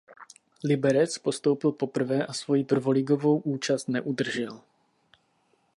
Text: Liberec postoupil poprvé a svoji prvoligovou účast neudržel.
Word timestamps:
Liberec 0.63 1.17
postoupil 1.19 1.71
poprvé 1.71 2.25
a 2.27 2.33
svoji 2.33 2.63
prvoligovou 2.63 3.39
účast 3.39 3.87
neudržel. 3.89 4.61